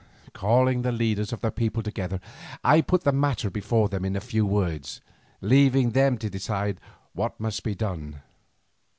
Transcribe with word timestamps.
Calling 0.33 0.81
the 0.81 0.91
leaders 0.91 1.31
of 1.31 1.41
the 1.41 1.51
people 1.51 1.83
together, 1.83 2.19
I 2.63 2.81
put 2.81 3.03
the 3.03 3.11
matter 3.11 3.51
before 3.51 3.87
them 3.87 4.03
in 4.03 4.19
few 4.19 4.47
words, 4.47 4.99
leaving 5.41 5.91
them 5.91 6.17
to 6.17 6.27
decide 6.27 6.81
what 7.13 7.39
must 7.39 7.61
be 7.61 7.75
done. 7.75 8.19